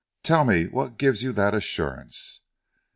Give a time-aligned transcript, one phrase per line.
[0.23, 2.41] "Tell me what gives you that assurance."